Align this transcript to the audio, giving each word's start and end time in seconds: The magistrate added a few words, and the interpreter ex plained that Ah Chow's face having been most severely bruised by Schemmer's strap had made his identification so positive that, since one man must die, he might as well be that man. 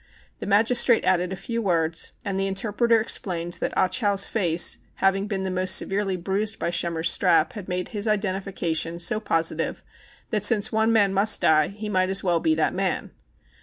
The 0.39 0.47
magistrate 0.47 1.05
added 1.05 1.31
a 1.31 1.35
few 1.35 1.61
words, 1.61 2.13
and 2.25 2.39
the 2.39 2.47
interpreter 2.47 2.99
ex 2.99 3.19
plained 3.19 3.53
that 3.59 3.71
Ah 3.77 3.87
Chow's 3.87 4.27
face 4.27 4.79
having 4.95 5.27
been 5.27 5.43
most 5.53 5.75
severely 5.75 6.17
bruised 6.17 6.57
by 6.57 6.71
Schemmer's 6.71 7.11
strap 7.11 7.53
had 7.53 7.67
made 7.69 7.89
his 7.89 8.07
identification 8.07 8.97
so 8.97 9.19
positive 9.19 9.83
that, 10.31 10.43
since 10.43 10.71
one 10.71 10.91
man 10.91 11.13
must 11.13 11.39
die, 11.41 11.67
he 11.67 11.87
might 11.87 12.09
as 12.09 12.23
well 12.23 12.39
be 12.39 12.55
that 12.55 12.73
man. 12.73 13.11